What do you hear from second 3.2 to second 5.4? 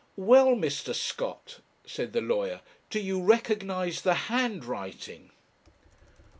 recognize the handwriting?'